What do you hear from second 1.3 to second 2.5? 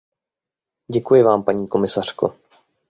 paní komisařko.